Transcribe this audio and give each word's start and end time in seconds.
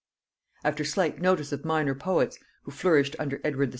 ]After 0.65 0.83
slight 0.83 1.21
notice 1.21 1.51
of 1.51 1.61
the 1.61 1.67
minor 1.67 1.93
poets, 1.93 2.39
who 2.63 2.71
flourished 2.71 3.15
under 3.19 3.39
Edward 3.43 3.69
VI. 3.69 3.69